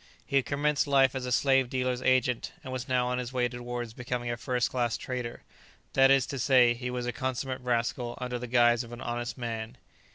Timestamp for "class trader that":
4.71-6.09